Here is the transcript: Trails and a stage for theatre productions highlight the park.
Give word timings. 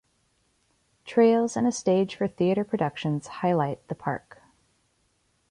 Trails 1.05 1.55
and 1.55 1.67
a 1.67 1.71
stage 1.71 2.15
for 2.15 2.27
theatre 2.27 2.63
productions 2.63 3.27
highlight 3.27 3.87
the 3.87 3.93
park. 3.93 4.41